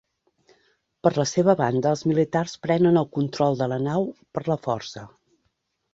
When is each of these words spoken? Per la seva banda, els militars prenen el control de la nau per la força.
Per 1.07 1.11
la 1.17 1.25
seva 1.31 1.55
banda, 1.59 1.91
els 1.97 2.03
militars 2.11 2.57
prenen 2.65 2.99
el 3.03 3.09
control 3.19 3.61
de 3.61 3.69
la 3.75 3.81
nau 3.89 4.11
per 4.39 4.45
la 4.53 4.59
força. 4.69 5.05